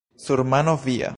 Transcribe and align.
Sur 0.15 0.43
mano 0.43 0.75
via! 0.77 1.09